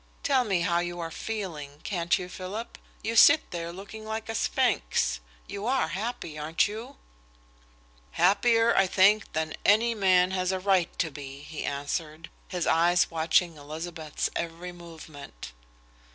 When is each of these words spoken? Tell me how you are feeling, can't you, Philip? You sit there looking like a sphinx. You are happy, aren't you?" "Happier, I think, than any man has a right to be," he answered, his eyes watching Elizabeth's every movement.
Tell 0.23 0.43
me 0.43 0.61
how 0.61 0.79
you 0.79 0.99
are 0.99 1.11
feeling, 1.11 1.79
can't 1.83 2.17
you, 2.17 2.27
Philip? 2.27 2.79
You 3.03 3.15
sit 3.15 3.51
there 3.51 3.71
looking 3.71 4.03
like 4.03 4.29
a 4.29 4.33
sphinx. 4.33 5.19
You 5.45 5.67
are 5.67 5.89
happy, 5.89 6.39
aren't 6.39 6.67
you?" 6.67 6.97
"Happier, 8.13 8.75
I 8.75 8.87
think, 8.87 9.31
than 9.33 9.53
any 9.63 9.93
man 9.93 10.31
has 10.31 10.51
a 10.51 10.59
right 10.59 10.89
to 10.97 11.11
be," 11.11 11.41
he 11.41 11.63
answered, 11.63 12.31
his 12.47 12.65
eyes 12.65 13.11
watching 13.11 13.57
Elizabeth's 13.57 14.27
every 14.35 14.71
movement. 14.71 15.51